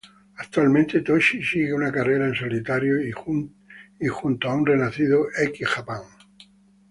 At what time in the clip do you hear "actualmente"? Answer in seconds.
0.37-1.01